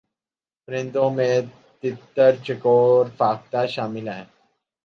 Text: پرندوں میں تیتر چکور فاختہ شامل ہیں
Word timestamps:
پرندوں 0.67 1.09
میں 1.09 1.35
تیتر 1.83 2.35
چکور 2.43 3.05
فاختہ 3.17 3.65
شامل 3.65 4.07
ہیں 4.09 4.23